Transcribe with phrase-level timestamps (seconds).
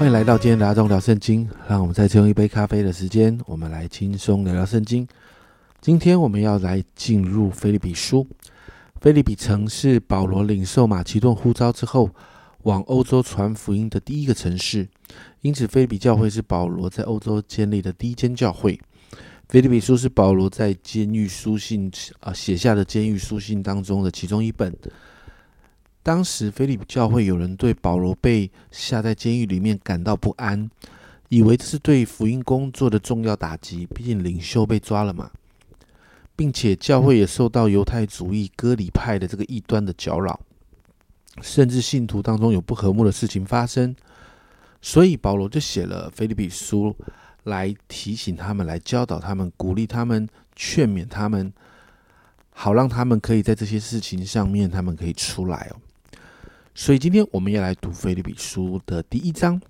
[0.00, 1.46] 欢迎来到今天的阿忠聊圣经。
[1.68, 5.06] 让我们再次用一杯咖啡的时间，我们来轻松聊聊圣经。
[5.82, 8.26] 今天我们要来进入菲利比书。
[8.98, 12.08] 菲利比城是保罗领受马其顿呼召之后，
[12.62, 14.88] 往欧洲传福音的第一个城市，
[15.42, 18.80] 因此菲利比教会是保罗在欧洲建立的第一间教会。
[19.50, 24.74] 菲利比书是保罗在监狱书信啊写下的监狱书信当中的其中一本。
[26.02, 30.70] 当时，菲利比教会有人对保罗被下在监狱里面感到不安，
[31.28, 33.86] 以为这是对福音工作的重要打击。
[33.94, 35.30] 毕竟领袖被抓了嘛，
[36.34, 40.40] 并且教会也受到犹太主义割礼派的这个异端的搅扰，
[41.42, 43.94] 甚至信徒当中有不和睦的事情发生。
[44.80, 46.96] 所以保罗就写了菲利比书
[47.44, 50.26] 来提醒他们，来教导他们，鼓励他们，
[50.56, 51.52] 劝勉他们，
[52.48, 55.76] 好让他们可以在这些事情上面，他们可以出来哦。
[56.74, 59.60] 所以今天我们要来读菲利比书的第一章，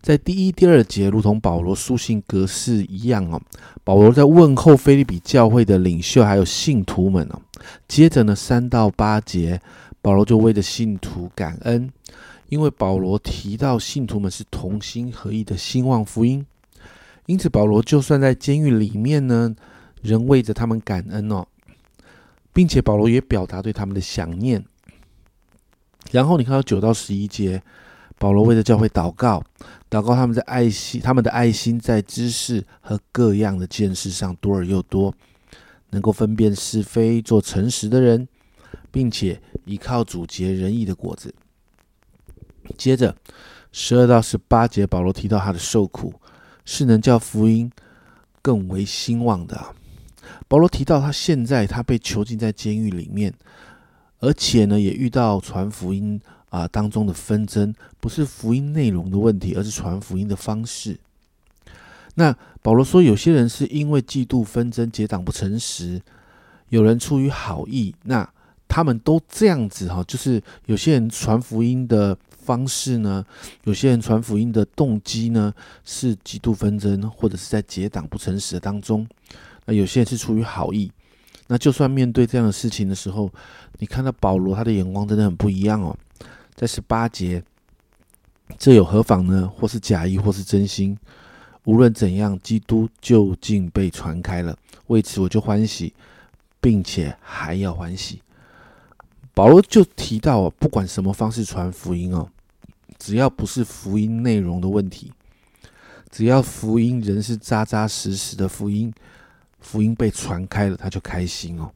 [0.00, 3.40] 在第一、第二节，如同保罗书信格式一样哦。
[3.82, 7.40] 保罗在问候菲利比教会的领袖还有信徒们哦。
[7.88, 9.60] 接着呢，三到八节，
[10.00, 11.90] 保罗就为着信徒感恩，
[12.50, 16.46] 因为保罗提到信徒们是同心合意的兴旺福音，
[17.26, 19.56] 因此保罗就算在监狱里面呢，
[20.02, 21.44] 仍为着他们感恩哦，
[22.52, 24.64] 并且保罗也表达对他们的想念。
[26.10, 27.62] 然后你看到九到十一节，
[28.18, 29.42] 保罗为了教会祷告，
[29.90, 35.14] 祷告他们的爱心，他们的爱心在知识和各样的见识上多而又多，
[35.90, 38.26] 能够分辨是非，做诚实的人，
[38.90, 41.34] 并且依靠主结仁义的果子。
[42.76, 43.14] 接着
[43.70, 46.14] 十二到十八节，保罗提到他的受苦
[46.64, 47.70] 是能叫福音
[48.40, 49.74] 更为兴旺的。
[50.48, 53.32] 保罗提到他现在他被囚禁在监狱里面。
[54.20, 56.20] 而且呢，也遇到传福音
[56.50, 60.98] 啊当中的纷争，不是福音内容的问题，而是传福音的方式。
[62.14, 66.02] 那保罗说，有些人是因为嫉妒纷争结党不诚实，
[66.70, 68.28] 有人出于好意，那
[68.66, 73.24] 他们都这样子哈，就是有些人传福音的方式呢，
[73.64, 75.54] 有些人传福音的动机呢
[75.84, 79.06] 是嫉妒纷争，或者是在结党不诚实的当中，
[79.66, 80.90] 那有些人是出于好意。
[81.50, 83.32] 那就算面对这样的事情的时候，
[83.78, 85.96] 你看到保罗他的眼光真的很不一样哦。
[86.54, 87.42] 在十八节，
[88.58, 89.50] 这有何妨呢？
[89.56, 90.96] 或是假意，或是真心，
[91.64, 94.56] 无论怎样，基督究竟被传开了，
[94.88, 95.94] 为此我就欢喜，
[96.60, 98.20] 并且还要欢喜。
[99.32, 102.28] 保罗就提到哦，不管什么方式传福音哦，
[102.98, 105.12] 只要不是福音内容的问题，
[106.10, 108.92] 只要福音人是扎扎实实的福音。
[109.68, 111.70] 福音被传开了，他就开心哦。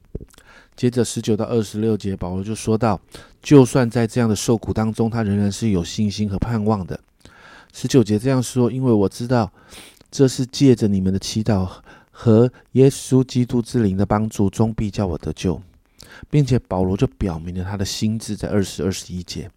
[0.75, 2.99] 接着十九到二十六节，保罗就说到，
[3.43, 6.99] 就算在这样的受苦当中，他仍然是有信心和盼望的。
[7.75, 9.53] 十九节这样说，因为我知道
[10.11, 11.69] 这是借着你们的祈祷
[12.11, 15.61] 和耶稣基督之灵的帮助，终必叫我得救，
[16.31, 19.51] 并且保罗就表明了他的心智，在二十二十一节，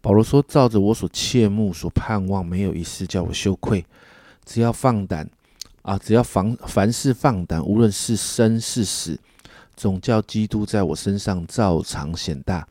[0.00, 3.84] 保罗说：照着我所切慕、所盼望，没有一事叫我羞愧，
[4.46, 5.28] 只要放胆。
[5.82, 5.98] 啊！
[5.98, 9.18] 只要凡凡事放胆，无论是生是死，
[9.76, 12.66] 总叫基督在我身上照常显大。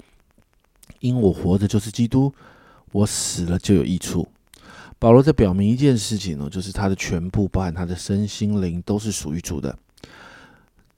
[1.00, 2.34] 因我活着就是基督，
[2.92, 4.28] 我死了就有益处。
[5.00, 9.76] 保罗在表明一件事情呢，就是他的全部，包含他的身心灵，都是属于主的。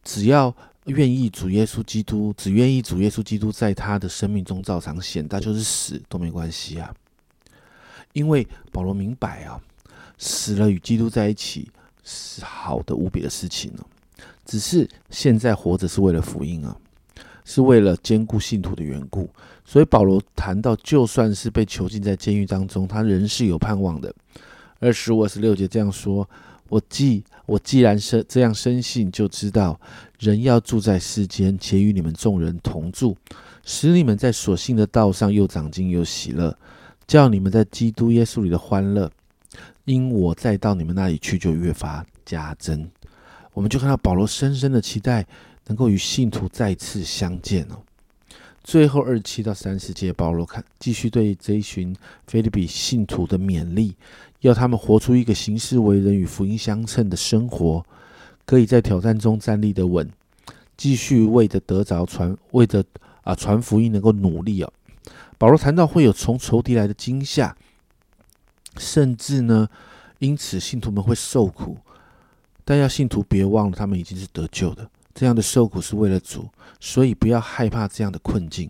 [0.03, 0.53] 只要
[0.85, 6.93] 愿意主耶稣基督，只愿意主耶稣基督在他的生命中照常显大，就是死都没关系啊。
[8.13, 9.61] 因为保罗明白啊，
[10.17, 11.72] 死了与基督在一起。
[12.03, 13.85] 是好的无比的事情呢，
[14.45, 16.75] 只是现在活着是为了福音啊，
[17.45, 19.29] 是为了兼顾信徒的缘故。
[19.63, 24.14] 所以保罗谈到，就算是被囚禁在监狱当中，他仍是有盼望的。
[24.79, 26.28] 二十五、二十六节这样说：
[26.67, 29.79] 我既我既然是这样深信，就知道
[30.20, 33.16] 人要住在世间，且与你们众人同住，
[33.64, 36.58] 使你们在所信的道上又长进又喜乐，
[37.08, 39.09] 叫你们在基督耶稣里的欢乐。
[39.85, 42.89] 因我再到你们那里去，就越发加增。
[43.53, 45.25] 我们就看到保罗深深的期待
[45.67, 47.81] 能够与信徒再次相见哦。
[48.63, 51.95] 最后二七到三十节，保罗看继续对这一群
[52.28, 53.95] 菲利比信徒的勉励，
[54.41, 57.84] 要他们活出一个行事为人与福音相称的生活，
[58.45, 60.07] 可以在挑战中站立的稳，
[60.77, 62.84] 继续为着得着传，为着
[63.23, 64.72] 啊传福音能够努力哦。
[65.39, 67.57] 保罗谈到会有从仇敌来的惊吓。
[68.78, 69.68] 甚至呢，
[70.20, 71.78] 因此信徒们会受苦，
[72.64, 74.90] 但要信徒别忘了，他们已经是得救的。
[75.14, 76.47] 这样的受苦是为了主，
[76.79, 78.70] 所以不要害怕这样的困境。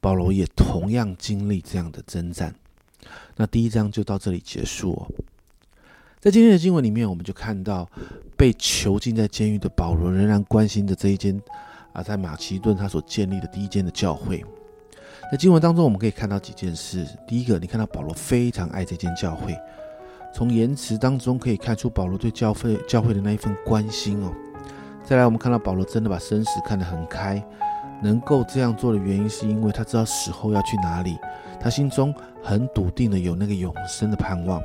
[0.00, 2.54] 保罗也同样经历这样的征战。
[3.36, 5.06] 那第一章就到这里结束哦。
[6.20, 7.88] 在今天的经文里面，我们就看到
[8.36, 11.40] 被囚禁在监狱的保罗仍然关心着这一间
[11.92, 14.44] 啊，在马其顿他所建立的第一间的教会。
[15.30, 17.06] 在经文当中，我们可以看到几件事。
[17.26, 19.54] 第一个，你看到保罗非常爱这间教会，
[20.32, 24.32] 从言辞当中可以看出保罗对教会教会的那一份关心哦。
[25.04, 27.42] 再来，我们看到保罗真的把生死看得很开，
[28.02, 31.18] 能够这样做的原因，是因为他知道死后要去哪里，
[31.60, 34.62] 他心中很笃定的有那个永生的盼望。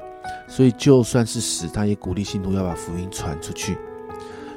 [0.48, 3.77] 所以，就算是死，他也鼓励信徒要把福音传出去。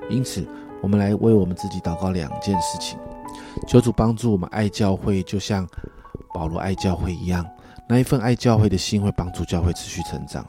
[0.08, 0.46] 因此，
[0.80, 2.96] 我们来为我们自己祷告两件事情：
[3.66, 5.66] 求主帮助我们爱教会，就像
[6.36, 7.46] 保罗爱教会一样，
[7.88, 10.44] 那一份爱教会的心会帮助教会持续成长。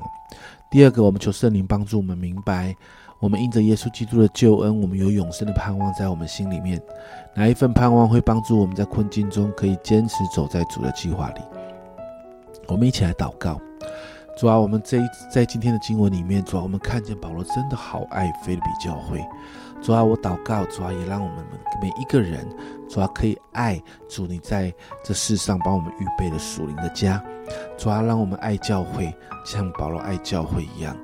[0.70, 2.76] 第二个，我们求圣灵帮助我们明白，
[3.22, 6.78] 我们因着耶稣基督的救恩，我们有永生的盼望在我们心里面。
[7.34, 11.42] 哪一份盼望会帮助我们在困境中可以坚持走在主的计划里？
[12.68, 13.58] 我们一起来祷告。
[14.38, 19.26] 主啊，我们这一在今天的经文里面，主啊，我们看见保罗真的好爱菲律比教会。
[19.82, 21.46] 主啊，我祷告，主啊，也让我们
[21.82, 22.48] 每一个人，
[22.90, 27.24] 主啊，可以爱主你在这世上帮我们预备的属灵的家。
[27.78, 29.16] 主啊，让我们爱教会，
[29.46, 30.96] 像保罗爱教会一样。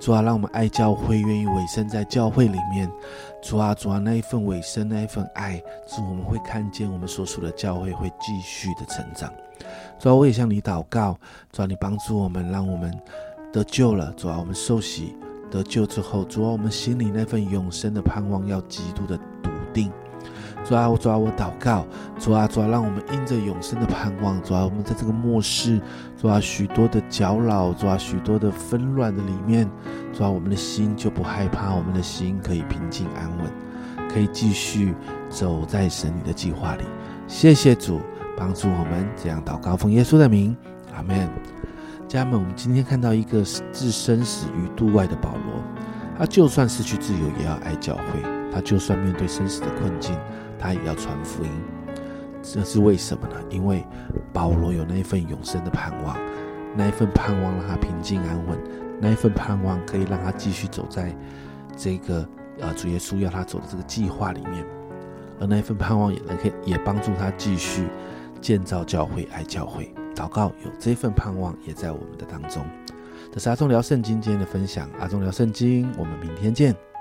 [0.00, 2.90] 主啊，让我们爱教会，愿意委身在教会里面。
[3.42, 9.32] 主啊，主啊，那一份委身，那一份爱，主我们会看见我们所属的教会会继续的成长。
[9.98, 11.16] 主啊，我也向你祷告，
[11.52, 12.92] 主啊，你帮助我们，让我们
[13.52, 14.12] 得救了。
[14.16, 15.16] 主啊，我们受洗
[15.52, 19.92] 得救之后，主啊，我们心里那份永生的盼望要极度的笃定。
[20.64, 21.84] 主啊，我主啊，我祷告，
[22.18, 25.78] 主啊，主啊，让我们因着永生的盼望，主啊，我们在这个末世，
[26.16, 29.70] 主啊，许多的搅扰，主啊，许多的纷乱的里面，
[30.14, 34.94] 主啊，我们的心就不害怕，我们的心可以平静安稳，可以继续
[35.28, 36.84] 走在神你的计划里。
[37.28, 38.00] 谢谢主。
[38.34, 40.56] 帮助我们这样祷告，奉耶稣的名，
[40.96, 41.28] 阿门。
[42.12, 43.42] 家人们，我们今天看到一个
[43.72, 45.62] 置生死于度外的保罗，
[46.18, 48.02] 他就算失去自由，也要爱教会；
[48.52, 50.14] 他就算面对生死的困境，
[50.58, 51.50] 他也要传福音。
[52.42, 53.36] 这是为什么呢？
[53.48, 53.82] 因为
[54.30, 56.14] 保罗有那一份永生的盼望，
[56.76, 58.58] 那一份盼望让他平静安稳，
[59.00, 61.16] 那一份盼望可以让他继续走在
[61.74, 62.28] 这个
[62.60, 64.62] 呃主耶稣要他走的这个计划里面，
[65.40, 67.88] 而那一份盼望也能可以也帮助他继续。
[68.42, 72.64] 建造教会，爱教会，祷告有这份盼望也在我们的当中。
[73.32, 76.91] 这是阿忠聊圣经今天的分享，阿忠聊圣经，我们明天见。